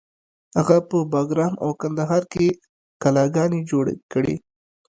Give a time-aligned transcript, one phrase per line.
[0.57, 2.47] هغه په بګرام او کندهار کې
[3.01, 4.35] کلاګانې جوړې کړې